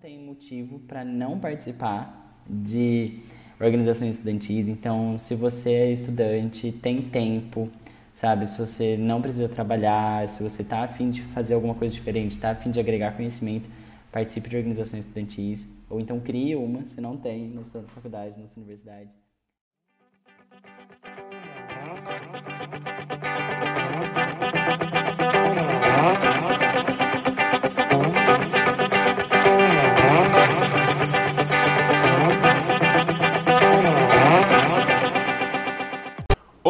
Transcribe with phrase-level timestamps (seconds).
[0.00, 3.20] tem motivo para não participar de
[3.60, 4.68] organizações estudantis.
[4.68, 7.70] Então, se você é estudante, tem tempo,
[8.12, 8.46] sabe?
[8.46, 12.50] Se você não precisa trabalhar, se você está afim de fazer alguma coisa diferente, está
[12.50, 13.68] afim de agregar conhecimento,
[14.12, 15.68] participe de organizações estudantis.
[15.88, 19.25] Ou então crie uma, se não tem, na sua faculdade, na sua universidade.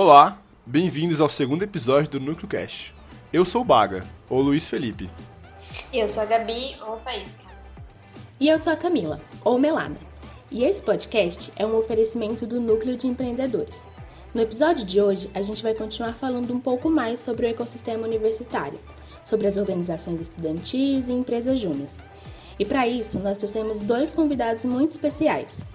[0.08, 2.94] Olá, bem-vindos ao segundo episódio do Núcleo Cast.
[3.32, 5.10] Eu sou o Baga, ou Luiz Felipe.
[5.92, 7.42] Eu sou a Gabi, ou Faísca.
[8.38, 9.96] E eu sou a Camila, ou Melada.
[10.48, 13.82] E esse podcast é um oferecimento do Núcleo de Empreendedores.
[14.32, 18.06] No episódio de hoje, a gente vai continuar falando um pouco mais sobre o ecossistema
[18.06, 18.78] universitário,
[19.24, 21.96] sobre as organizações estudantis e empresas júniores.
[22.60, 25.66] E para isso, nós trouxemos dois convidados muito especiais.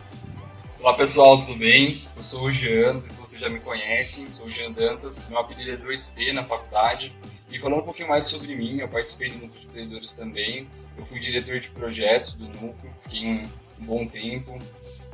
[0.81, 2.02] Olá pessoal, tudo bem?
[2.17, 5.30] Eu sou o Jean, não sei se vocês já me conhecem, sou o Jean Dantas,
[5.30, 7.16] meu apelido é 2P na faculdade.
[7.52, 11.05] E falando um pouquinho mais sobre mim, eu participei do Núcleo de Empreendedores também, eu
[11.05, 13.44] fui diretor de projetos do Núcleo, fiquei um,
[13.78, 14.58] bom tempo.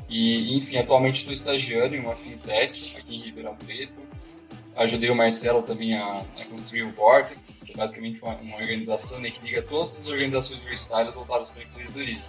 [0.08, 4.00] E, enfim, atualmente estou estagiando em uma fintech aqui em Ribeirão Preto.
[4.73, 9.19] Ajudei o Marcelo também a, a construir o Vortex, que é basicamente uma, uma organização
[9.19, 12.23] né, que liga todas as organizações universitárias voltadas para o empreendedorismo.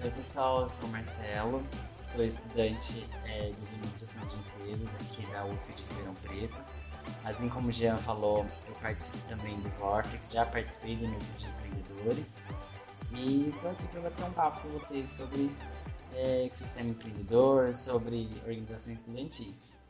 [0.00, 1.60] Oi pessoal, eu sou o Marcelo,
[2.04, 6.62] sou estudante é, de administração de empresas aqui da USP de Ribeirão Preto.
[7.24, 11.46] Assim como o Jean falou, eu participo também do Vortex, já participei do núcleo de
[11.46, 12.44] empreendedores
[13.12, 15.50] e estou aqui para bater um papo com vocês sobre
[16.14, 19.83] é, ecossistema empreendedor, sobre organizações estudantis.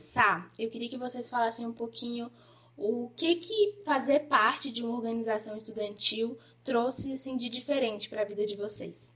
[0.00, 2.30] Começar, eu queria que vocês falassem um pouquinho
[2.74, 8.24] o que que fazer parte de uma organização estudantil trouxe assim de diferente para a
[8.24, 9.14] vida de vocês.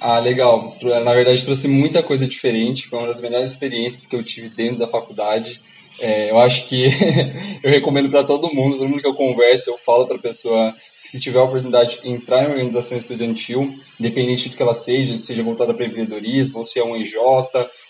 [0.00, 0.76] Ah, legal.
[0.82, 2.88] Na verdade, trouxe muita coisa diferente.
[2.88, 5.60] Foi uma das melhores experiências que eu tive dentro da faculdade.
[6.00, 6.86] É, eu acho que
[7.62, 10.74] eu recomendo para todo mundo, todo mundo que eu converso, eu falo para a pessoa
[11.08, 15.42] se tiver a oportunidade de entrar em organização estudantil, independente do que ela seja, seja
[15.42, 17.14] voltada para empreendedorismo, ou se é um EJ,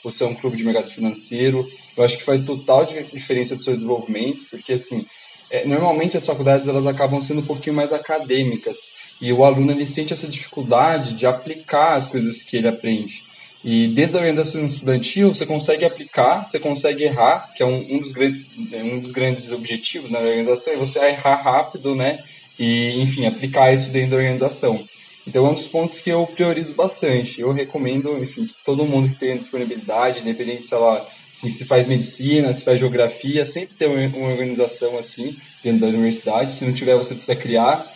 [0.05, 3.61] ou se é um clube de mercado financeiro, eu acho que faz total diferença para
[3.61, 5.07] o seu desenvolvimento, porque assim,
[5.51, 8.77] é, normalmente as faculdades elas acabam sendo um pouquinho mais acadêmicas
[9.21, 13.23] e o aluno ele sente essa dificuldade de aplicar as coisas que ele aprende.
[13.63, 17.99] E dentro da organização estudantil, você consegue aplicar, você consegue errar, que é um, um,
[18.01, 22.21] dos, grandes, um dos grandes objetivos né, da organização, é você errar rápido, né?
[22.61, 24.85] e, enfim, aplicar isso dentro da organização.
[25.27, 27.41] Então, é um dos pontos que eu priorizo bastante.
[27.41, 31.07] Eu recomendo, enfim, que todo mundo que tenha disponibilidade, independente, sei lá,
[31.41, 36.53] se, se faz medicina, se faz geografia, sempre ter uma, organização assim dentro da universidade.
[36.53, 37.93] Se não tiver, você precisa criar.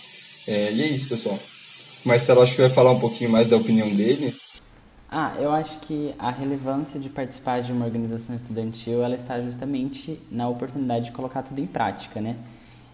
[0.46, 1.38] É, e é isso, pessoal.
[2.04, 4.34] Marcelo, acho que vai falar um pouquinho mais da opinião dele.
[5.10, 10.18] Ah, eu acho que a relevância de participar de uma organização estudantil, ela está justamente
[10.30, 12.36] na oportunidade de colocar tudo em prática, né?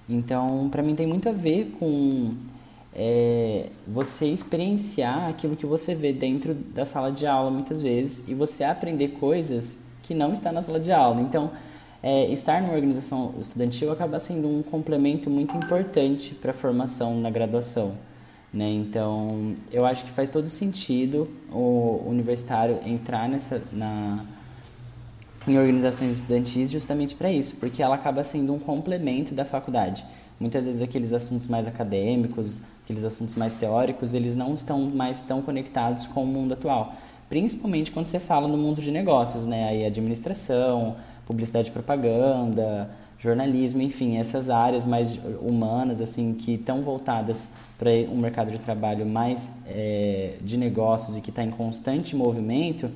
[0.08, 2.34] Então, para mim tem muito a ver com
[2.95, 8.34] é, você experienciar aquilo que você vê dentro da sala de aula muitas vezes e
[8.34, 11.21] você aprender coisas que não está na sala de aula.
[11.21, 11.51] Então,
[12.03, 17.31] é, estar numa organização estudantil acaba sendo um complemento muito importante para a formação na
[17.31, 17.95] graduação.
[18.53, 18.69] Né?
[18.71, 24.25] Então, eu acho que faz todo sentido o universitário entrar nessa, na,
[25.47, 30.05] em organizações estudantis justamente para isso, porque ela acaba sendo um complemento da faculdade.
[30.41, 35.43] Muitas vezes aqueles assuntos mais acadêmicos, aqueles assuntos mais teóricos, eles não estão mais tão
[35.43, 36.95] conectados com o mundo atual.
[37.28, 39.69] Principalmente quando você fala no mundo de negócios, né?
[39.69, 40.97] Aí administração,
[41.27, 47.47] publicidade e propaganda, jornalismo, enfim, essas áreas mais humanas, assim, que estão voltadas
[47.78, 52.91] para um mercado de trabalho mais é, de negócios e que está em constante movimento,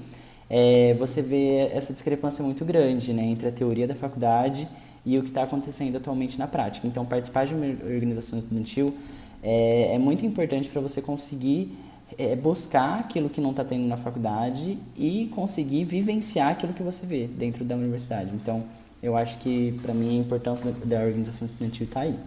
[0.49, 4.67] é, você vê essa discrepância muito grande né, entre a teoria da faculdade
[5.05, 6.87] e o que está acontecendo atualmente na prática.
[6.87, 8.97] Então, participar de uma organização estudantil
[9.43, 11.77] é, é muito importante para você conseguir
[12.17, 17.05] é, buscar aquilo que não está tendo na faculdade e conseguir vivenciar aquilo que você
[17.07, 18.35] vê dentro da universidade.
[18.35, 18.65] Então,
[19.03, 22.19] eu acho que, para mim, a importância da, da organização estudantil está aí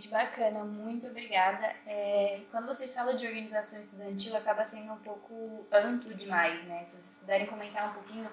[0.00, 1.74] gente, bacana, muito obrigada.
[1.86, 6.84] É, quando vocês falam de organização estudantil, acaba sendo um pouco amplo demais, né?
[6.86, 8.28] Se vocês puderem comentar um pouquinho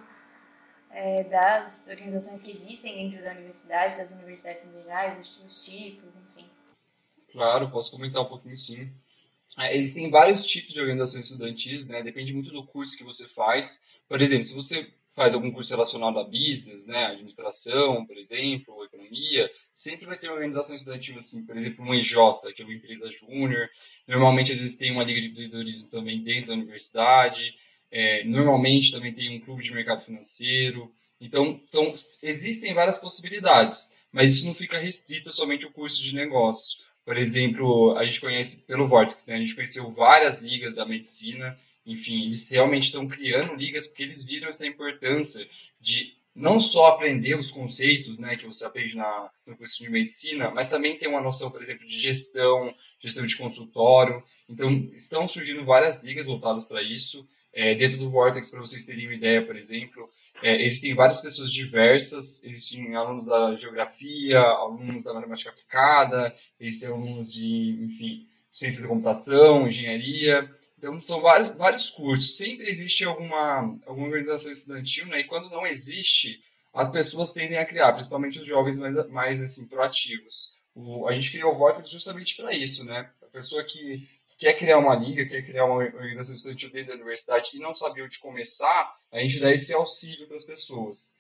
[0.92, 6.10] é, das organizações que existem dentro da universidade, das universidades em gerais, os, os tipos,
[6.16, 6.50] enfim.
[7.32, 8.92] Claro, posso comentar um pouquinho sim.
[9.58, 12.04] É, existem vários tipos de organizações estudantis, né?
[12.04, 13.84] Depende muito do curso que você faz.
[14.08, 19.50] Por exemplo, se você faz algum curso relacionado a business, né, administração, por exemplo, economia,
[19.74, 22.14] sempre vai ter uma organização estudantil assim, por exemplo, um EJ,
[22.56, 23.68] que é uma empresa júnior.
[24.08, 27.42] Normalmente, às vezes, tem uma liga de empreendedorismo também dentro da universidade.
[27.92, 30.92] É, normalmente, também tem um clube de mercado financeiro.
[31.20, 36.78] Então, então, existem várias possibilidades, mas isso não fica restrito somente ao curso de negócio.
[37.04, 39.36] Por exemplo, a gente conhece pelo Vortex, né?
[39.36, 44.22] a gente conheceu várias ligas da medicina, enfim, eles realmente estão criando ligas porque eles
[44.22, 45.48] viram essa importância
[45.80, 50.52] de não só aprender os conceitos né, que você aprende na, no curso de medicina,
[50.52, 54.22] mas também ter uma noção, por exemplo, de gestão, gestão de consultório.
[54.48, 57.28] Então, estão surgindo várias ligas voltadas para isso.
[57.54, 60.10] É, dentro do Vortex, para vocês terem uma ideia, por exemplo,
[60.42, 67.34] é, existem várias pessoas diversas, existem alunos da geografia, alunos da matemática aplicada, existem alunos
[67.34, 70.50] de, enfim, ciência da computação, engenharia.
[70.78, 72.38] Então, são vários, vários cursos.
[72.38, 75.22] Sempre existe alguma, alguma organização estudantil, né?
[75.22, 76.40] E quando não existe,
[76.74, 80.56] as pessoas tendem a criar, principalmente os jovens mais, mais assim, proativos.
[80.76, 83.10] O, a gente criou o Vortex justamente para isso, né?
[83.24, 87.50] A pessoa que quer criar uma liga, quer criar uma organização estudantil dentro da universidade
[87.54, 91.18] e não sabia onde começar, a gente dá esse auxílio para as pessoas.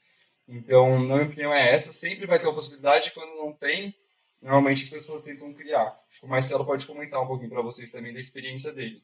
[0.48, 1.92] Então, na minha opinião, é essa.
[1.92, 3.94] Sempre vai ter uma possibilidade, quando não tem,
[4.42, 6.00] normalmente as pessoas tentam criar.
[6.10, 9.04] Acho que o Marcelo pode comentar um pouquinho para vocês também da experiência dele.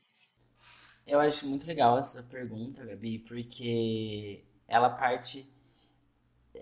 [1.05, 5.45] Eu acho muito legal essa pergunta, Gabi, porque ela parte,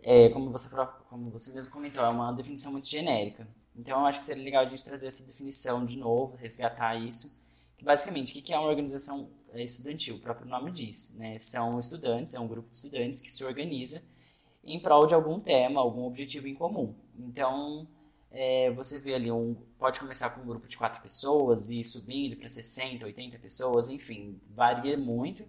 [0.01, 0.67] é, como, você,
[1.07, 3.47] como você mesmo comentou, é uma definição muito genérica.
[3.75, 7.40] Então eu acho que seria legal a gente trazer essa definição de novo, resgatar isso.
[7.81, 10.15] Basicamente, o que é uma organização é, estudantil?
[10.15, 11.39] O próprio nome diz, né?
[11.39, 14.01] São estudantes, é um grupo de estudantes que se organiza
[14.63, 16.93] em prol de algum tema, algum objetivo em comum.
[17.17, 17.87] Então,
[18.31, 19.55] é, você vê ali um.
[19.77, 24.39] Pode começar com um grupo de quatro pessoas e subindo para 60, 80 pessoas, enfim,
[24.55, 25.43] varia muito,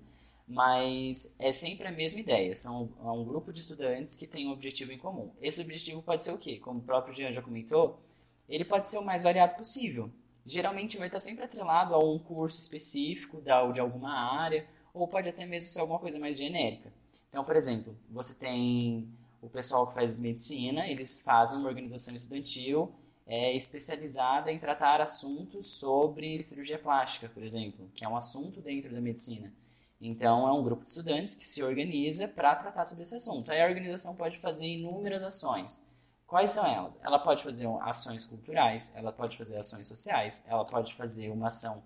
[0.49, 2.56] mas é sempre a mesma ideia.
[2.56, 5.31] São é um grupo de estudantes que tem um objetivo em comum.
[5.40, 6.58] Esse objetivo pode ser o quê?
[6.58, 8.00] Como o próprio Jean já comentou,
[8.49, 10.11] ele pode ser o mais variado possível.
[10.44, 15.46] Geralmente vai estar sempre atrelado a um curso específico de alguma área, ou pode até
[15.46, 16.92] mesmo ser alguma coisa mais genérica.
[17.28, 19.08] Então, por exemplo, você tem
[19.40, 22.92] o pessoal que faz medicina, eles fazem uma organização estudantil
[23.26, 28.92] é, especializada em tratar assuntos sobre cirurgia plástica, por exemplo, que é um assunto dentro
[28.92, 29.52] da medicina.
[30.00, 33.50] Então, é um grupo de estudantes que se organiza para tratar sobre esse assunto.
[33.50, 35.88] Aí a organização pode fazer inúmeras ações.
[36.32, 36.99] Quais são elas?
[37.02, 41.84] Ela pode fazer ações culturais, ela pode fazer ações sociais, ela pode fazer uma ação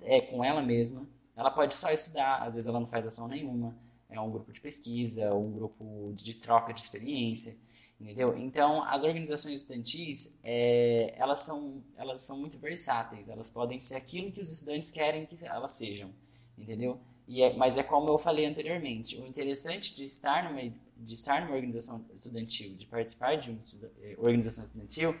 [0.00, 3.76] é, com ela mesma, ela pode só estudar, às vezes ela não faz ação nenhuma
[4.08, 7.54] é um grupo de pesquisa, um grupo de troca de experiência,
[8.00, 8.34] entendeu?
[8.38, 14.32] Então, as organizações estudantis, é, elas, são, elas são muito versáteis, elas podem ser aquilo
[14.32, 16.10] que os estudantes querem que elas sejam,
[16.56, 16.98] entendeu?
[17.28, 20.60] É, mas é como eu falei anteriormente, o interessante de estar numa,
[20.96, 23.60] de estar numa organização estudantil, de participar de uma
[24.02, 25.14] eh, organização estudantil,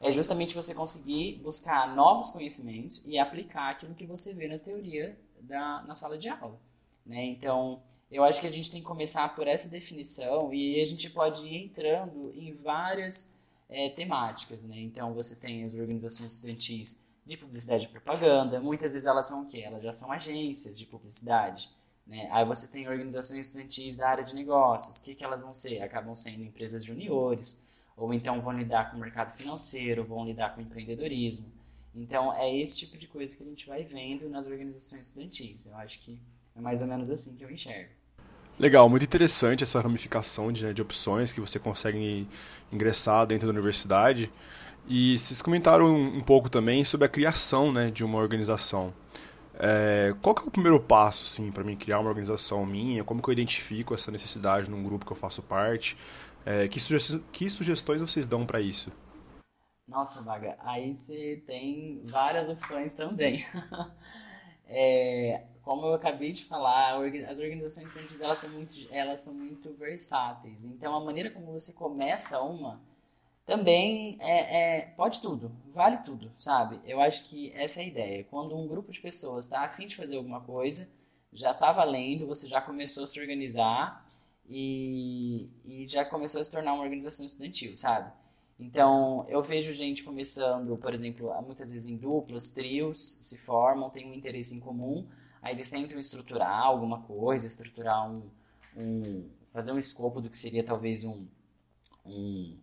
[0.00, 5.18] é justamente você conseguir buscar novos conhecimentos e aplicar aquilo que você vê na teoria
[5.40, 6.60] da, na sala de aula.
[7.04, 7.24] Né?
[7.24, 11.10] Então, eu acho que a gente tem que começar por essa definição e a gente
[11.10, 14.66] pode ir entrando em várias é, temáticas.
[14.66, 14.78] Né?
[14.78, 19.48] Então, você tem as organizações estudantis de publicidade e propaganda, muitas vezes elas são o
[19.48, 19.60] quê?
[19.60, 21.70] Elas já são agências de publicidade.
[22.06, 22.28] Né?
[22.30, 25.80] Aí você tem organizações estudantis da área de negócios, o que, que elas vão ser?
[25.82, 27.66] Acabam sendo empresas juniores,
[27.96, 31.50] ou então vão lidar com o mercado financeiro, vão lidar com empreendedorismo.
[31.94, 35.66] Então, é esse tipo de coisa que a gente vai vendo nas organizações estudantis.
[35.66, 36.18] Eu acho que
[36.56, 37.90] é mais ou menos assim que eu enxergo.
[38.58, 42.28] Legal, muito interessante essa ramificação de, né, de opções que você consegue
[42.72, 44.30] ingressar dentro da universidade.
[44.86, 48.92] E vocês comentaram um, pouco também sobre a criação né, de uma organização.
[49.54, 53.02] É, qual que é o primeiro passo assim, para mim criar uma organização minha?
[53.02, 55.96] Como que eu identifico essa necessidade num grupo que eu faço parte?
[56.44, 58.92] É, que, sugestões, que sugestões vocês dão para isso?
[59.88, 63.44] Nossa, Vaga, aí você tem várias opções também.
[64.68, 69.72] é, como eu acabei de falar, as organizações estudantis elas são muito, elas são muito
[69.72, 70.66] versáteis.
[70.66, 72.80] Então, a maneira como você começa uma
[73.46, 76.80] também é, é, pode tudo, vale tudo, sabe?
[76.86, 78.24] Eu acho que essa é a ideia.
[78.24, 80.88] Quando um grupo de pessoas está afim de fazer alguma coisa,
[81.32, 84.06] já está valendo, você já começou a se organizar
[84.48, 88.10] e, e já começou a se tornar uma organização estudantil, sabe?
[88.58, 94.06] Então, eu vejo gente começando, por exemplo, muitas vezes em duplas, trios, se formam, têm
[94.06, 95.06] um interesse em comum,
[95.44, 98.22] Aí eles tentam estruturar alguma coisa, estruturar um,
[98.74, 101.26] um fazer um escopo do que seria talvez um,
[102.06, 102.56] um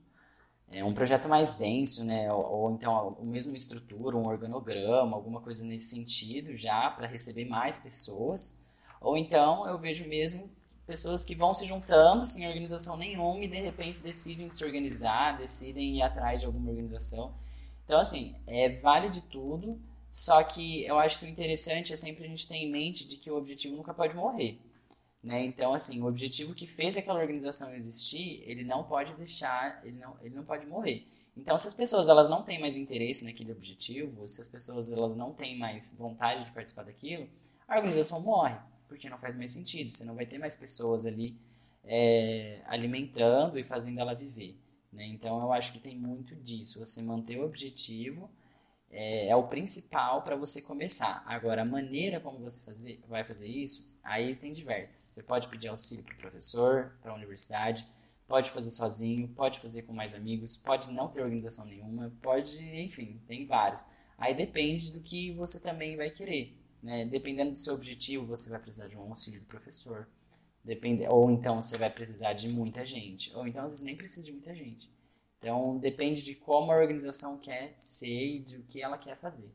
[0.72, 2.32] é, um projeto mais denso, né?
[2.32, 7.46] Ou, ou então a mesma estrutura, um organograma, alguma coisa nesse sentido já para receber
[7.46, 8.66] mais pessoas.
[9.01, 10.50] Ou então eu vejo mesmo
[10.88, 15.98] pessoas que vão se juntando sem organização nenhuma e de repente decidem se organizar, decidem
[15.98, 17.34] ir atrás de alguma organização.
[17.86, 22.25] Então, assim, é, vale de tudo, só que eu acho que o interessante é sempre
[22.25, 24.60] a gente ter em mente de que o objetivo nunca pode morrer.
[25.24, 25.46] Né?
[25.46, 30.18] Então, assim, o objetivo que fez aquela organização existir, ele não pode deixar, ele não,
[30.22, 31.08] ele não pode morrer.
[31.38, 35.16] Então, se as pessoas elas não têm mais interesse naquele objetivo, se as pessoas elas
[35.16, 37.30] não têm mais vontade de participar daquilo,
[37.68, 39.96] a organização morre, porque não faz mais sentido.
[39.96, 41.38] Você não vai ter mais pessoas ali
[41.84, 44.60] é, alimentando e fazendo ela viver.
[44.92, 45.06] Né?
[45.06, 46.80] Então, eu acho que tem muito disso.
[46.80, 48.30] Você manter o objetivo
[48.91, 51.24] é, é o principal para você começar.
[51.25, 55.01] Agora, a maneira como você fazer, vai fazer isso, aí tem diversas.
[55.01, 57.88] Você pode pedir auxílio para o professor, para a universidade,
[58.27, 63.21] pode fazer sozinho, pode fazer com mais amigos, pode não ter organização nenhuma, pode, enfim,
[63.27, 63.83] tem vários.
[64.17, 66.57] Aí depende do que você também vai querer.
[66.81, 67.05] Né?
[67.05, 70.07] Dependendo do seu objetivo, você vai precisar de um auxílio do professor.
[70.63, 73.36] Depende, ou então você vai precisar de muita gente.
[73.36, 74.89] Ou então às vezes nem precisa de muita gente.
[75.41, 79.51] Então depende de como a organização quer ser e do que ela quer fazer.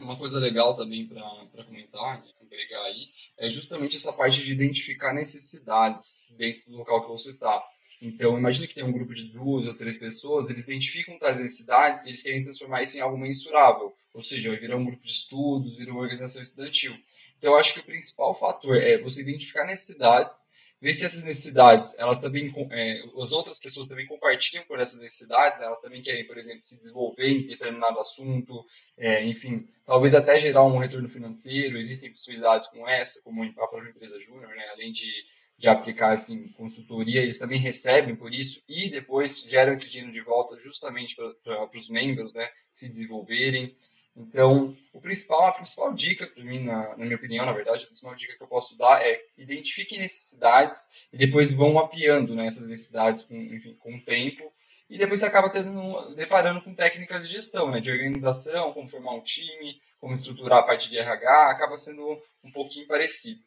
[0.00, 6.32] Uma coisa legal também para comentar, pegar aí, é justamente essa parte de identificar necessidades
[6.38, 7.62] dentro do local que você está.
[8.00, 12.06] Então, imagine que tem um grupo de duas ou três pessoas, eles identificam tais necessidades
[12.06, 13.92] e eles querem transformar isso em algo mensurável.
[14.14, 16.96] Ou seja, virar um grupo de estudos, virar uma organização estudantil.
[17.36, 20.47] Então, eu acho que o principal fator é você identificar necessidades
[20.80, 25.58] ver se essas necessidades, elas também, é, as outras pessoas também compartilham por essas necessidades,
[25.58, 25.66] né?
[25.66, 28.64] elas também querem, por exemplo, se desenvolver em determinado assunto,
[28.96, 33.90] é, enfim, talvez até gerar um retorno financeiro, existem possibilidades como essa, como a própria
[33.90, 34.68] empresa júnior, né?
[34.72, 35.10] além de,
[35.58, 40.20] de aplicar, enfim, consultoria, eles também recebem por isso e depois geram esse dinheiro de
[40.20, 43.76] volta justamente para os membros, né, se desenvolverem.
[44.18, 47.86] Então, o principal, a principal dica para mim, na, na, minha opinião, na verdade, a
[47.86, 52.66] principal dica que eu posso dar é identifiquem necessidades e depois vão mapeando né, essas
[52.66, 54.52] necessidades com, enfim, com o tempo.
[54.90, 59.14] E depois você acaba tendo, deparando com técnicas de gestão, né, de organização, como formar
[59.14, 63.40] um time, como estruturar a parte de RH, acaba sendo um pouquinho parecido.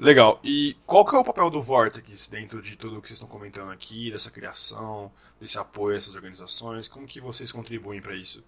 [0.00, 0.40] Legal.
[0.42, 3.28] E qual que é o papel do Vortex dentro de tudo o que vocês estão
[3.28, 6.88] comentando aqui, dessa criação, desse apoio a essas organizações?
[6.88, 8.42] Como que vocês contribuem para isso?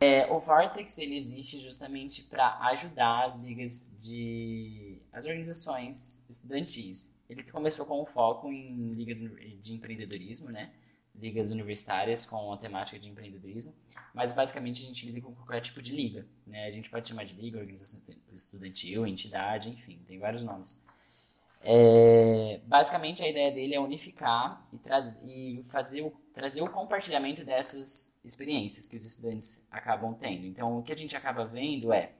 [0.00, 7.18] É, o Vortex ele existe justamente para ajudar as ligas de as organizações estudantis.
[7.28, 10.70] Ele começou com um foco em ligas de empreendedorismo, né?
[11.16, 13.74] Ligas universitárias com a temática de empreendedorismo,
[14.14, 16.66] mas basicamente a gente lida com qualquer tipo de liga, né?
[16.66, 18.00] A gente pode chamar de liga, organização
[18.32, 20.80] estudantil, entidade, enfim, tem vários nomes.
[21.64, 28.18] É, basicamente a ideia dele é unificar e, e fazer o, trazer o compartilhamento dessas
[28.24, 30.44] experiências que os estudantes acabam tendo.
[30.46, 32.12] Então o que a gente acaba vendo é,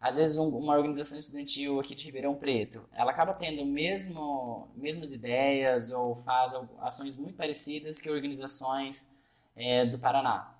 [0.00, 5.12] às vezes um, uma organização estudantil aqui de Ribeirão Preto, ela acaba tendo mesmo mesmas
[5.12, 9.16] ideias ou faz ações muito parecidas que organizações
[9.54, 10.52] é, do Paraná,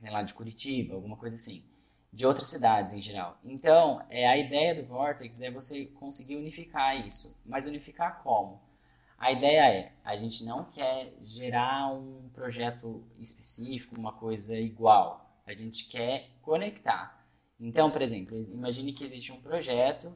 [0.00, 1.71] sei lá, de Curitiba, alguma coisa assim
[2.12, 3.38] de outras cidades em geral.
[3.42, 7.40] Então, é, a ideia do Vortex é você conseguir unificar isso.
[7.46, 8.60] Mas unificar como?
[9.18, 15.40] A ideia é, a gente não quer gerar um projeto específico, uma coisa igual.
[15.46, 17.24] A gente quer conectar.
[17.58, 20.12] Então, por exemplo, imagine que existe um projeto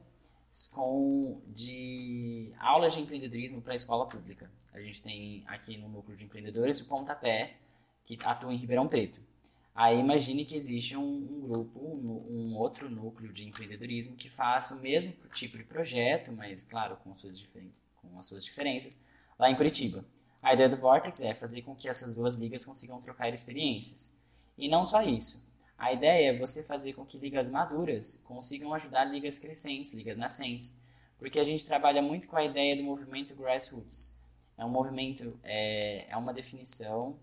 [0.73, 4.51] com de aulas de empreendedorismo para a escola pública.
[4.73, 7.57] A gente tem aqui no núcleo de empreendedores o Pontapé,
[8.05, 9.21] que atua em Ribeirão Preto.
[9.77, 14.73] Aí imagine que existe um, um, grupo, um, um, outro núcleo de empreendedorismo que faça
[14.73, 17.45] o mesmo tipo de projeto, mas claro, com, suas
[18.01, 19.05] com as suas diferenças,
[19.37, 20.03] lá em Curitiba.
[20.41, 24.19] A ideia do Vortex é fazer com que essas duas ligas consigam trocar experiências.
[24.57, 25.47] E não só isso.
[25.77, 30.81] A ideia é você fazer com que ligas maduras consigam ajudar ligas crescentes, ligas nascentes,
[31.19, 34.19] porque a gente trabalha muito com a ideia do movimento grassroots.
[34.57, 37.19] É um movimento, é, é uma definição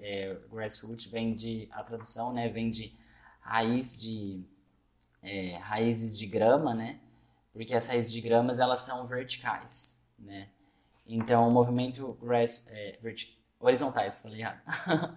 [0.00, 2.94] é, grassroots vem de a tradução né vem de
[3.40, 4.44] raiz de
[5.22, 7.00] é, raízes de grama né?
[7.52, 10.48] Porque as raízes de gramas elas são verticais né?
[11.06, 12.98] Então o movimento grass é,
[13.60, 14.60] horizontais falei errado.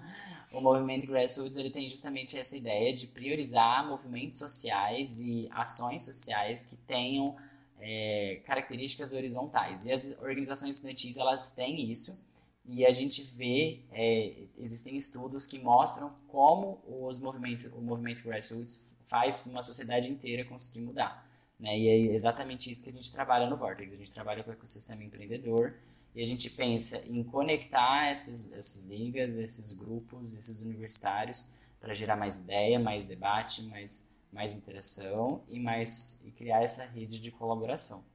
[0.51, 6.65] O movimento grassroots ele tem justamente essa ideia de priorizar movimentos sociais e ações sociais
[6.65, 7.35] que tenham
[7.79, 9.85] é, características horizontais.
[9.85, 12.27] E as organizações estudantis elas têm isso
[12.71, 18.95] e a gente vê, é, existem estudos que mostram como os movimentos, o movimento grassroots
[19.05, 21.27] faz uma sociedade inteira conseguir mudar.
[21.59, 21.79] Né?
[21.79, 23.95] E é exatamente isso que a gente trabalha no Vortex.
[23.95, 25.77] A gente trabalha com o ecossistema empreendedor
[26.13, 32.15] e a gente pensa em conectar esses, essas ligas, esses grupos, esses universitários para gerar
[32.15, 38.05] mais ideia, mais debate, mais, mais interação e mais e criar essa rede de colaboração.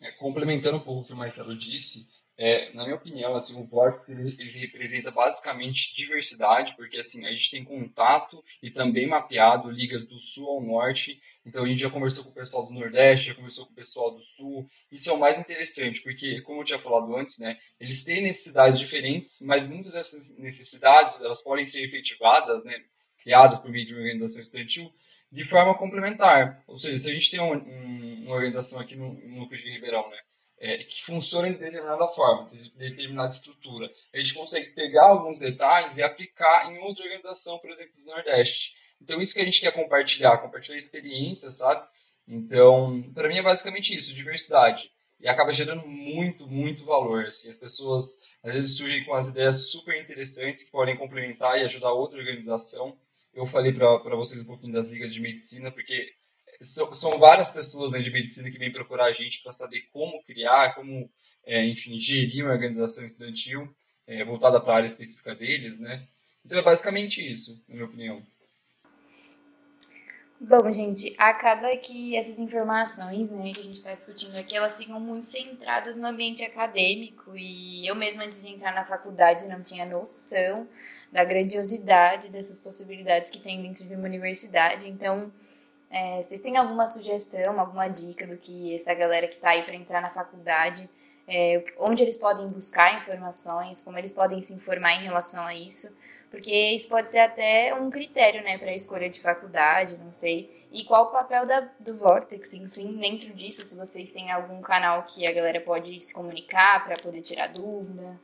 [0.00, 3.64] É, complementando um pouco o que o Marcelo disse, é, na minha opinião, assim, o
[3.64, 9.70] Vortex ele, ele, representa basicamente diversidade, porque assim a gente tem contato e também mapeado
[9.70, 11.20] ligas do sul ao norte.
[11.46, 14.10] Então a gente já conversou com o pessoal do Nordeste, já conversou com o pessoal
[14.12, 14.68] do Sul.
[14.90, 18.80] Isso é o mais interessante, porque como eu tinha falado antes, né, eles têm necessidades
[18.80, 22.82] diferentes, mas muitas dessas necessidades elas podem ser efetivadas, né,
[23.22, 24.92] criadas por meio de uma organização estudantil
[25.30, 26.64] de forma complementar.
[26.66, 29.70] Ou seja, se a gente tem um, um, uma organização aqui no, no núcleo de
[29.70, 30.18] Ribeirão, né,
[30.64, 33.92] é, que funciona de determinada forma, de determinada estrutura.
[34.14, 38.72] A gente consegue pegar alguns detalhes e aplicar em outra organização, por exemplo, do Nordeste.
[38.98, 41.86] Então, isso que a gente quer compartilhar, compartilhar experiência, sabe?
[42.26, 44.90] Então, para mim é basicamente isso, diversidade.
[45.20, 47.26] E acaba gerando muito, muito valor.
[47.26, 47.50] Assim.
[47.50, 51.92] As pessoas, às vezes, surgem com as ideias super interessantes que podem complementar e ajudar
[51.92, 52.96] outra organização.
[53.34, 56.14] Eu falei para vocês um pouquinho das ligas de medicina, porque
[56.62, 60.74] são, várias pessoas né, de medicina que vêm procurar a gente para saber como criar,
[60.74, 61.10] como,
[61.44, 63.74] é, enfim, gerir uma organização estudantil
[64.06, 66.06] é, voltada para a área específica deles, né?
[66.44, 68.22] Então é basicamente isso, na minha opinião.
[70.40, 75.00] Bom, gente, acaba que essas informações né, que a gente está discutindo aqui, elas ficam
[75.00, 79.86] muito centradas no ambiente acadêmico e eu mesma, antes de entrar na faculdade, não tinha
[79.86, 80.68] noção
[81.10, 84.86] da grandiosidade dessas possibilidades que tem dentro de uma universidade.
[84.86, 85.32] Então,
[85.94, 89.76] é, vocês têm alguma sugestão, alguma dica do que essa galera que está aí para
[89.76, 90.90] entrar na faculdade,
[91.28, 95.96] é, onde eles podem buscar informações, como eles podem se informar em relação a isso?
[96.32, 100.66] Porque isso pode ser até um critério, né, para a escolha de faculdade, não sei.
[100.72, 105.04] E qual o papel da, do Vortex, enfim, dentro disso, se vocês têm algum canal
[105.04, 108.18] que a galera pode se comunicar para poder tirar dúvida.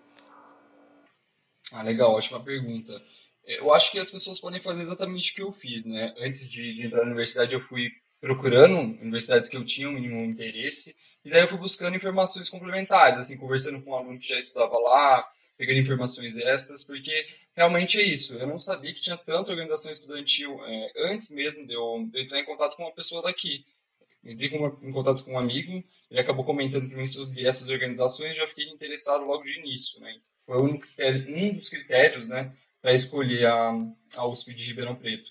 [1.71, 3.00] Ah, legal, ótima pergunta.
[3.45, 6.15] Eu acho que as pessoas podem fazer exatamente o que eu fiz, né?
[6.19, 10.23] Antes de, de entrar na universidade, eu fui procurando universidades que eu tinha um mínimo
[10.23, 14.39] interesse, e daí eu fui buscando informações complementares, assim, conversando com um aluno que já
[14.39, 15.26] estudava lá,
[15.57, 17.13] pegando informações extras, porque
[17.55, 18.35] realmente é isso.
[18.35, 22.25] Eu não sabia que tinha tanta organização estudantil é, antes mesmo de eu, de eu,
[22.25, 23.65] entrar em contato com uma pessoa daqui.
[24.25, 28.37] Entrei com em contato com um amigo, ele acabou comentando para mim sobre essas organizações
[28.37, 30.15] já fiquei interessado logo de início, né?
[30.47, 30.81] Foi um,
[31.29, 33.73] um dos critérios, né, para escolher a,
[34.16, 35.30] a USP de Ribeirão Preto.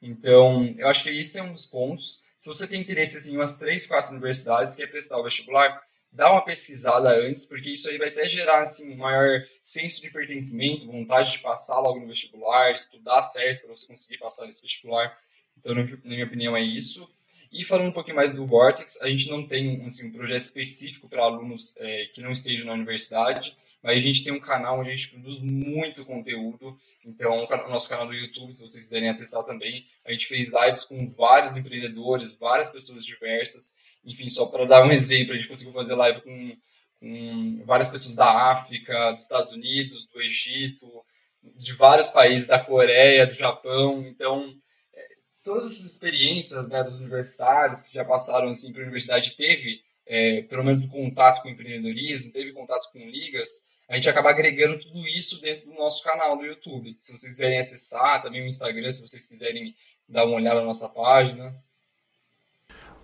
[0.00, 2.22] Então, eu acho que esse é um dos pontos.
[2.38, 5.82] Se você tem interesse assim, em umas três, quatro universidades, quer prestar o vestibular,
[6.12, 10.10] dá uma pesquisada antes, porque isso aí vai até gerar assim, um maior senso de
[10.10, 15.16] pertencimento, vontade de passar logo no vestibular, estudar certo para você conseguir passar nesse vestibular.
[15.58, 17.08] Então, na minha opinião, é isso.
[17.52, 21.08] E falando um pouquinho mais do Vortex, a gente não tem assim, um projeto específico
[21.08, 24.90] para alunos é, que não estejam na universidade, mas a gente tem um canal onde
[24.90, 26.76] a gente produz muito conteúdo.
[27.04, 30.84] Então, o nosso canal do YouTube, se vocês quiserem acessar também, a gente fez lives
[30.84, 33.74] com vários empreendedores, várias pessoas diversas.
[34.04, 36.56] Enfim, só para dar um exemplo, a gente conseguiu fazer live com,
[37.00, 41.04] com várias pessoas da África, dos Estados Unidos, do Egito,
[41.42, 44.04] de vários países, da Coreia, do Japão.
[44.08, 44.54] Então,
[44.94, 45.06] é,
[45.44, 50.42] todas essas experiências né, dos universitários que já passaram assim, para a universidade teve, é,
[50.42, 53.48] pelo menos, o contato com o empreendedorismo, teve contato com ligas,
[53.88, 56.96] a gente acaba agregando tudo isso dentro do nosso canal do YouTube.
[57.00, 59.74] Se vocês quiserem acessar, também o Instagram, se vocês quiserem
[60.08, 61.54] dar uma olhada na nossa página.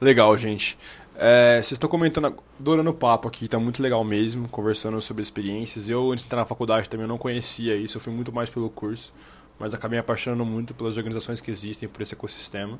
[0.00, 0.76] Legal, gente.
[1.14, 5.88] É, vocês estão comentando, adorando o papo aqui, tá muito legal mesmo, conversando sobre experiências.
[5.88, 8.68] Eu, antes de entrar na faculdade, também não conhecia isso, eu fui muito mais pelo
[8.68, 9.14] curso,
[9.58, 12.78] mas acabei me apaixonando muito pelas organizações que existem, por esse ecossistema.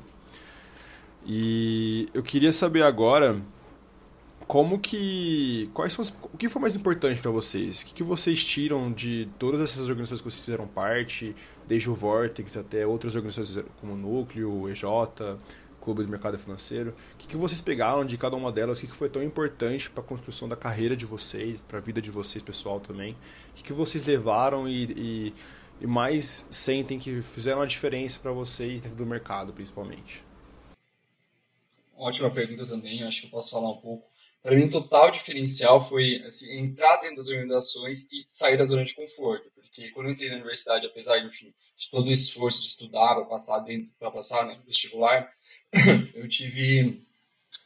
[1.25, 3.37] E eu queria saber agora
[4.53, 7.81] como que quais são as, o que foi mais importante para vocês?
[7.81, 11.35] O que, que vocês tiram de todas essas organizações que vocês fizeram parte
[11.67, 14.83] desde o Vortex até outras organizações como o Núcleo EJ
[15.81, 18.77] Clube do Mercado Financeiro o que, que vocês pegaram de cada uma delas?
[18.77, 21.81] O que, que foi tão importante para a construção da carreira de vocês para a
[21.81, 23.13] vida de vocês pessoal também?
[23.49, 25.33] O que, que vocês levaram e, e,
[25.81, 30.23] e mais sentem que fizeram a diferença para vocês dentro do mercado principalmente?
[31.97, 34.12] Ótima pergunta também acho que eu posso falar um pouco
[34.43, 38.83] para mim, o total diferencial foi assim, entrar dentro das organizações e sair da zona
[38.83, 39.49] de conforto.
[39.55, 43.23] Porque quando eu entrei na universidade, apesar enfim, de todo o esforço de estudar para
[43.23, 43.65] passar,
[43.97, 45.31] para passar né, no vestibular,
[46.13, 47.01] eu tive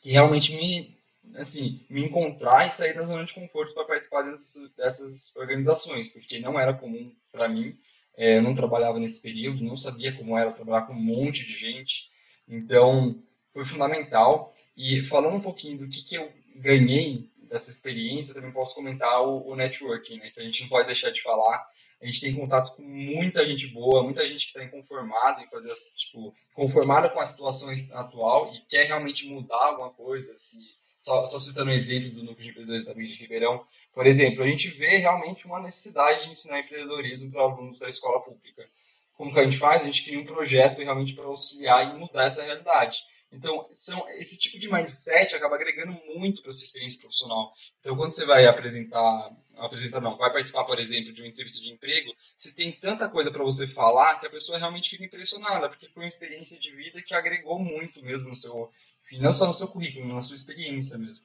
[0.04, 0.96] que realmente me,
[1.38, 6.40] assim, me encontrar e sair da zona de conforto para participar dessas, dessas organizações, porque
[6.40, 7.76] não era comum para mim.
[8.16, 11.56] É, eu não trabalhava nesse período, não sabia como era trabalhar com um monte de
[11.56, 12.10] gente.
[12.48, 13.20] Então,
[13.52, 14.56] foi fundamental.
[14.76, 19.48] E falando um pouquinho do que, que eu ganhei dessa experiência, também posso comentar o,
[19.48, 20.30] o networking, né?
[20.32, 21.66] Que a gente não pode deixar de falar.
[22.02, 25.74] A gente tem contato com muita gente boa, muita gente que está inconformada em fazer,
[25.96, 30.38] tipo, conformada com a situação atual e quer realmente mudar alguma coisa.
[30.38, 30.58] Se,
[31.00, 34.44] só, só citando um exemplo do Núcleo de Empreendedores da Mídia de Ribeirão, por exemplo,
[34.44, 38.70] a gente vê realmente uma necessidade de ensinar empreendedorismo para alunos da escola pública.
[39.16, 39.82] Como que a gente faz?
[39.82, 43.00] A gente cria um projeto realmente para auxiliar e mudar essa realidade.
[43.38, 47.54] Então, são, esse tipo de mindset acaba agregando muito para sua experiência profissional.
[47.80, 51.72] Então, quando você vai apresentar, apresentar não, vai participar, por exemplo, de uma entrevista de
[51.72, 55.88] emprego, você tem tanta coisa para você falar que a pessoa realmente fica impressionada, porque
[55.90, 58.72] foi uma experiência de vida que agregou muito mesmo no seu,
[59.14, 61.24] não só no seu currículo, na sua experiência mesmo.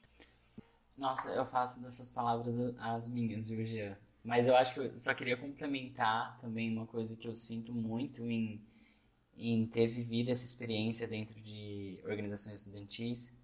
[0.99, 3.97] Nossa, eu faço dessas palavras as minhas, Jean?
[4.23, 8.31] Mas eu acho que eu só queria complementar também uma coisa que eu sinto muito
[8.31, 8.63] em
[9.37, 13.41] em ter vivido essa experiência dentro de organizações estudantis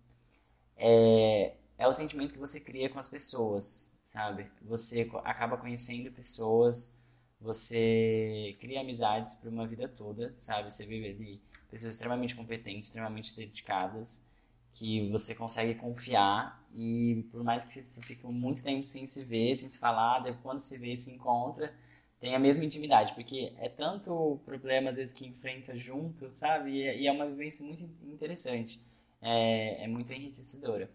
[0.76, 4.50] é, é o sentimento que você cria com as pessoas, sabe?
[4.62, 6.98] Você acaba conhecendo pessoas,
[7.40, 10.72] você cria amizades por uma vida toda, sabe?
[10.72, 14.32] Você vive ali pessoas extremamente competentes, extremamente dedicadas,
[14.74, 19.58] que você consegue confiar e por mais que você fique muito tempo sem se ver,
[19.58, 21.74] sem se falar, quando se vê, se encontra,
[22.20, 26.72] tem a mesma intimidade, porque é tanto problema às vezes que enfrenta junto, sabe?
[26.72, 28.80] E, é, e é uma vivência muito interessante,
[29.22, 30.90] é, é muito enriquecedora.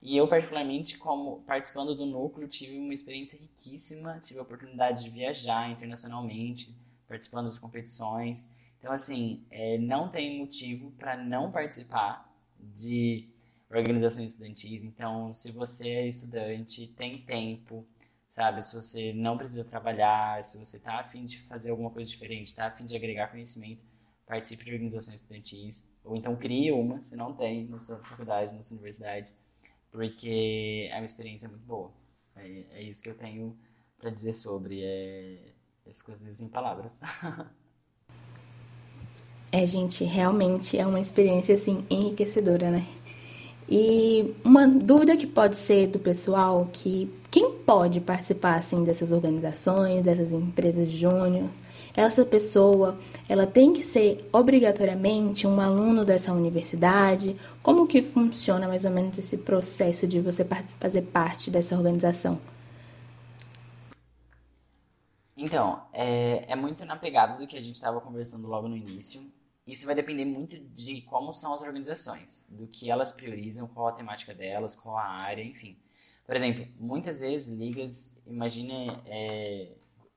[0.00, 5.10] E eu, particularmente, como participando do núcleo, tive uma experiência riquíssima, tive a oportunidade de
[5.10, 6.74] viajar internacionalmente,
[7.06, 8.52] participando das competições.
[8.80, 13.28] Então, assim, é, não tem motivo para não participar de
[13.70, 14.84] organizações estudantis.
[14.84, 17.86] Então, se você é estudante, tem tempo,
[18.32, 18.62] sabe?
[18.62, 22.66] Se você não precisa trabalhar, se você está afim de fazer alguma coisa diferente, está
[22.66, 23.84] afim de agregar conhecimento,
[24.26, 28.62] participe de organizações estudantis, ou então crie uma, se não tem, na sua faculdade, na
[28.62, 29.34] sua universidade,
[29.90, 31.92] porque é uma experiência muito boa.
[32.34, 33.54] É, é isso que eu tenho
[33.98, 34.82] para dizer sobre.
[34.82, 35.52] É,
[35.84, 37.02] eu fico às vezes em palavras.
[39.52, 42.86] é, gente, realmente é uma experiência assim enriquecedora, né?
[43.68, 50.04] E uma dúvida que pode ser do pessoal que quem pode participar assim dessas organizações,
[50.04, 51.48] dessas empresas júnior,
[51.96, 57.34] essa pessoa, ela tem que ser obrigatoriamente um aluno dessa universidade?
[57.62, 60.46] Como que funciona mais ou menos esse processo de você
[60.78, 62.38] fazer parte dessa organização?
[65.34, 69.32] Então, é, é muito na pegada do que a gente estava conversando logo no início
[69.66, 73.92] isso vai depender muito de como são as organizações, do que elas priorizam, qual a
[73.92, 75.78] temática delas, qual a área, enfim.
[76.32, 79.68] Por exemplo, muitas vezes ligas, imagine é,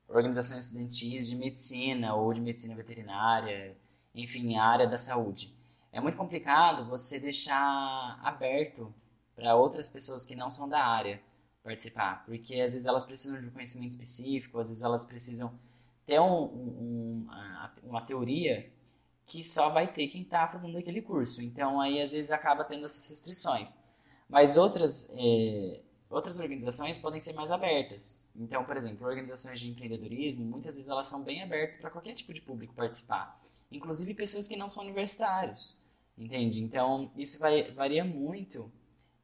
[0.08, 3.76] organizações estudantis de medicina ou de medicina veterinária,
[4.14, 5.54] enfim, a área da saúde.
[5.92, 8.96] É muito complicado você deixar aberto
[9.36, 11.22] para outras pessoas que não são da área
[11.62, 15.60] participar, porque às vezes elas precisam de um conhecimento específico, às vezes elas precisam
[16.06, 17.28] ter um, um,
[17.84, 18.72] uma, teoria
[19.26, 21.42] que só vai ter quem está fazendo aquele curso.
[21.42, 23.78] Então, aí às vezes acaba tendo essas restrições.
[24.30, 28.28] Mas outras, é, outras organizações podem ser mais abertas.
[28.36, 32.34] Então, por exemplo, organizações de empreendedorismo, muitas vezes elas são bem abertas para qualquer tipo
[32.34, 33.42] de público participar,
[33.72, 35.82] inclusive pessoas que não são universitários,
[36.18, 36.64] entende?
[36.64, 38.72] Então, isso vai, varia muito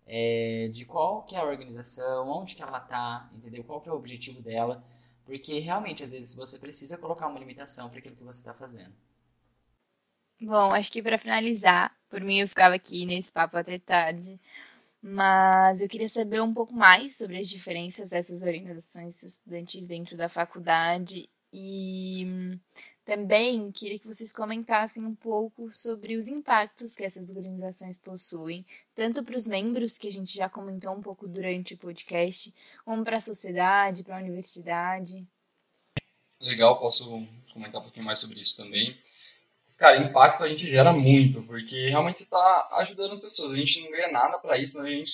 [0.05, 3.63] é, de qual que é a organização, onde que ela está, entendeu?
[3.63, 4.83] Qual que é o objetivo dela,
[5.25, 8.93] porque realmente, às vezes, você precisa colocar uma limitação para aquilo que você está fazendo.
[10.41, 14.39] Bom, acho que para finalizar, por mim eu ficava aqui nesse papo até tarde,
[15.01, 20.29] mas eu queria saber um pouco mais sobre as diferenças dessas organizações estudantis dentro da
[20.29, 22.59] faculdade e
[23.03, 29.23] também queria que vocês comentassem um pouco sobre os impactos que essas organizações possuem, tanto
[29.23, 32.53] para os membros, que a gente já comentou um pouco durante o podcast,
[32.85, 35.27] como para a sociedade, para a universidade.
[36.39, 38.97] Legal, posso comentar um pouquinho mais sobre isso também.
[39.81, 43.51] Cara, impacto a gente gera muito, porque realmente você está ajudando as pessoas.
[43.51, 45.11] A gente não ganha nada para isso, mas a gente,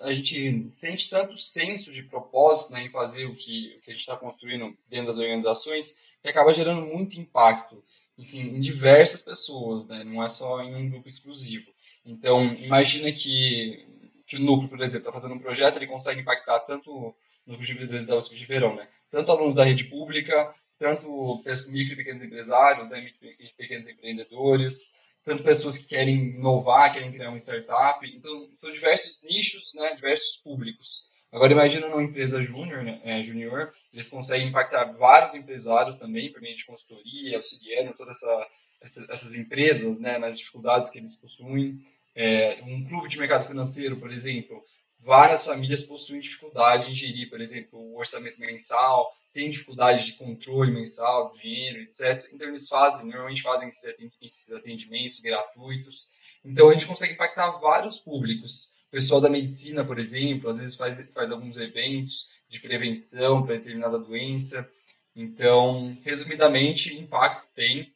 [0.00, 3.94] a gente sente tanto senso de propósito né, em fazer o que, o que a
[3.94, 7.82] gente está construindo dentro das organizações, que acaba gerando muito impacto,
[8.18, 10.04] enfim, em diversas pessoas, né?
[10.04, 11.72] não é só em um grupo exclusivo.
[12.04, 13.82] Então, imagina que,
[14.26, 17.14] que o núcleo, por exemplo, está fazendo um projeto, ele consegue impactar tanto
[17.46, 18.86] no grupo de da USP de Verão, né?
[19.10, 24.92] tanto alunos da rede pública, tanto micro e pequenos empresários, né, micro e pequenos empreendedores,
[25.24, 28.04] tanto pessoas que querem inovar, querem criar uma startup.
[28.04, 31.04] Então, são diversos nichos, né, diversos públicos.
[31.30, 36.42] Agora, imagina numa empresa júnior, né, é, junior, eles conseguem impactar vários empresários também, por
[36.42, 38.46] meio de consultoria, auxiliando todas essa,
[38.82, 41.78] essa, essas empresas, né, nas dificuldades que eles possuem.
[42.14, 44.60] É, um clube de mercado financeiro, por exemplo,
[44.98, 50.70] várias famílias possuem dificuldade em gerir, por exemplo, o orçamento mensal, têm dificuldade de controle
[50.70, 52.28] mensal dinheiro, etc.
[52.32, 56.08] Então eles fazem, normalmente fazem esses atendimentos gratuitos.
[56.44, 58.72] Então a gente consegue impactar vários públicos.
[58.88, 63.56] O pessoal da medicina, por exemplo, às vezes faz, faz alguns eventos de prevenção para
[63.56, 64.70] determinada doença.
[65.16, 67.92] Então, resumidamente, impacto tem.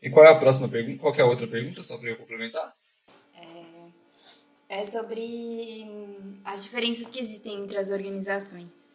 [0.00, 1.00] E qual é a próxima pergunta?
[1.00, 2.74] Qual é a outra pergunta, só para eu complementar?
[4.68, 5.86] É, é sobre
[6.44, 8.93] as diferenças que existem entre as organizações.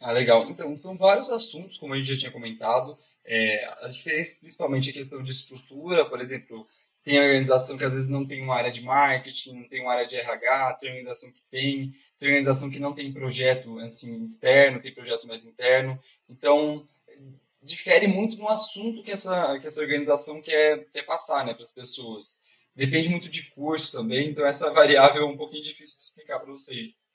[0.00, 0.48] Ah, legal.
[0.50, 2.98] Então, são vários assuntos, como a gente já tinha comentado.
[3.24, 6.66] É, as diferenças, principalmente a questão de estrutura, por exemplo,
[7.02, 10.08] tem organização que às vezes não tem uma área de marketing, não tem uma área
[10.08, 14.92] de RH, tem organização que tem, tem organização que não tem projeto assim externo, tem
[14.94, 15.98] projeto mais interno.
[16.28, 16.86] Então,
[17.62, 21.72] difere muito no assunto que essa, que essa organização quer, quer passar né, para as
[21.72, 22.40] pessoas.
[22.74, 26.52] Depende muito de curso também, então essa variável é um pouquinho difícil de explicar para
[26.52, 27.05] vocês.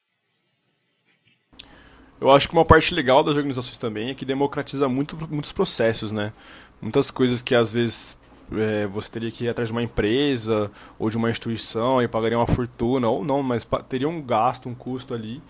[2.21, 6.11] Eu acho que uma parte legal das organizações também é que democratiza muito, muitos processos,
[6.11, 6.31] né?
[6.79, 8.15] Muitas coisas que às vezes
[8.51, 12.37] é, você teria que ir atrás de uma empresa ou de uma instituição e pagaria
[12.37, 15.41] uma fortuna, ou não, mas teria um gasto, um custo ali,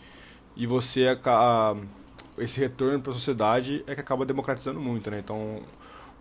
[0.56, 1.76] e você a,
[2.38, 5.20] esse retorno para a sociedade é que acaba democratizando muito, né?
[5.20, 5.62] Então,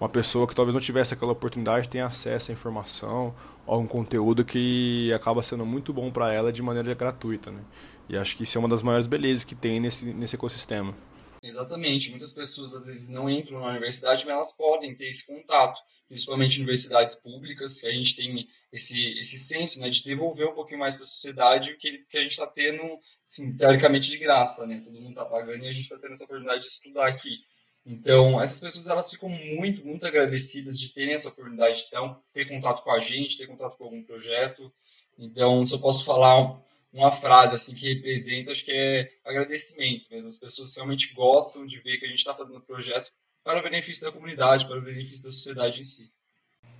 [0.01, 3.33] uma pessoa que talvez não tivesse aquela oportunidade tem acesso à informação
[3.69, 7.61] a um conteúdo que acaba sendo muito bom para ela de maneira gratuita, né?
[8.11, 10.97] E acho que isso é uma das maiores belezas que tem nesse, nesse ecossistema.
[11.41, 12.11] Exatamente.
[12.11, 16.57] Muitas pessoas às vezes não entram na universidade, mas elas podem ter esse contato, principalmente
[16.57, 20.97] universidades públicas, que a gente tem esse, esse senso né, de devolver um pouquinho mais
[20.97, 22.83] para a sociedade o que, que a gente está tendo,
[23.29, 24.67] assim, teoricamente, de graça.
[24.67, 24.83] Né?
[24.85, 27.39] Todo mundo está pagando e a gente está tendo essa oportunidade de estudar aqui.
[27.87, 32.47] Então, essas pessoas elas ficam muito, muito agradecidas de terem essa oportunidade de então, ter
[32.47, 34.71] contato com a gente, ter contato com algum projeto.
[35.17, 36.61] Então, se eu posso falar
[36.93, 40.29] uma frase assim que representa, acho que é agradecimento mesmo.
[40.29, 43.11] As pessoas realmente gostam de ver que a gente está fazendo o projeto
[43.45, 46.13] para o benefício da comunidade, para o benefício da sociedade em si.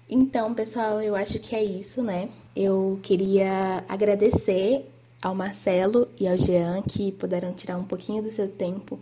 [0.09, 2.29] Então, pessoal, eu acho que é isso, né?
[2.55, 4.85] Eu queria agradecer
[5.23, 9.01] ao Marcelo e ao Jean que puderam tirar um pouquinho do seu tempo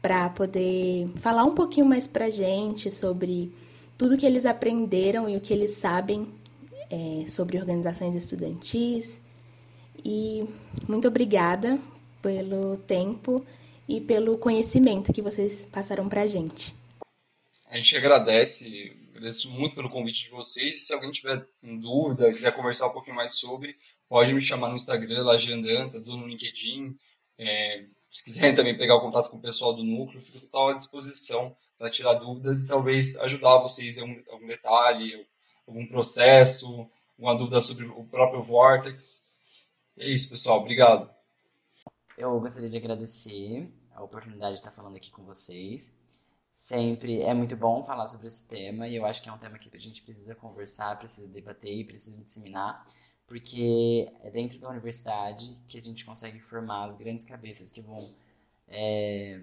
[0.00, 3.50] para poder falar um pouquinho mais para gente sobre
[3.98, 6.28] tudo que eles aprenderam e o que eles sabem
[6.90, 9.20] é, sobre organizações estudantis
[10.04, 10.44] e
[10.88, 11.78] muito obrigada
[12.22, 13.44] pelo tempo
[13.88, 16.74] e pelo conhecimento que vocês passaram para a gente.
[17.68, 20.76] A gente agradece, agradeço muito pelo convite de vocês.
[20.76, 23.76] E se alguém tiver dúvida, quiser conversar um pouquinho mais sobre,
[24.08, 26.96] pode me chamar no Instagram, Lagiandantas, ou no LinkedIn.
[27.36, 30.74] É, se quiserem também pegar o contato com o pessoal do núcleo, fico total à
[30.74, 35.26] disposição para tirar dúvidas e talvez ajudar vocês em algum, algum detalhe,
[35.66, 39.23] algum processo, alguma dúvida sobre o próprio Vortex.
[39.96, 40.60] É isso, pessoal.
[40.60, 41.08] Obrigado.
[42.18, 46.02] Eu gostaria de agradecer a oportunidade de estar falando aqui com vocês.
[46.52, 49.58] Sempre é muito bom falar sobre esse tema e eu acho que é um tema
[49.58, 52.84] que a gente precisa conversar, precisa debater e precisa disseminar,
[53.26, 58.12] porque é dentro da universidade que a gente consegue formar as grandes cabeças que vão,
[58.68, 59.42] é,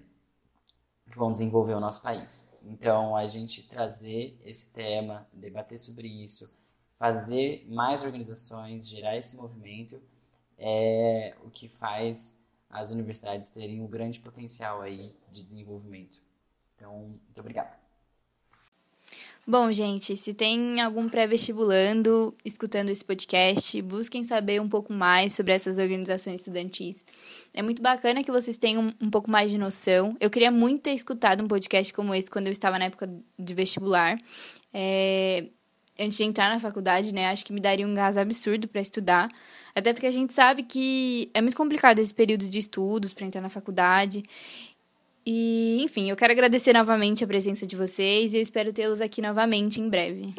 [1.09, 2.53] que vão desenvolver o nosso país.
[2.63, 6.59] Então, a gente trazer esse tema, debater sobre isso,
[6.97, 10.01] fazer mais organizações, gerar esse movimento
[10.62, 16.21] é o que faz as universidades terem um grande potencial aí de desenvolvimento.
[16.76, 17.82] Então, muito obrigado.
[19.45, 25.52] Bom, gente, se tem algum pré-vestibulando escutando esse podcast, busquem saber um pouco mais sobre
[25.52, 27.04] essas organizações estudantis.
[27.52, 30.15] É muito bacana que vocês tenham um pouco mais de noção.
[30.19, 33.54] Eu queria muito ter escutado um podcast como esse quando eu estava na época de
[33.56, 34.15] vestibular.
[34.71, 35.47] É,
[35.99, 37.30] antes de entrar na faculdade, né?
[37.30, 39.30] Acho que me daria um gás absurdo para estudar.
[39.75, 43.41] Até porque a gente sabe que é muito complicado esse período de estudos para entrar
[43.41, 44.23] na faculdade.
[45.25, 49.21] E, enfim, eu quero agradecer novamente a presença de vocês e eu espero tê-los aqui
[49.21, 50.34] novamente em breve.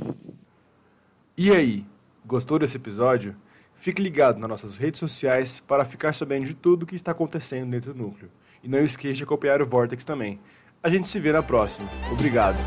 [1.36, 1.84] E aí,
[2.26, 3.36] gostou desse episódio?
[3.76, 7.70] Fique ligado nas nossas redes sociais para ficar sabendo de tudo o que está acontecendo
[7.70, 8.30] dentro do núcleo.
[8.62, 10.38] E não esqueça de acompanhar o Vortex também.
[10.82, 11.88] A gente se vê na próxima.
[12.12, 12.58] Obrigado.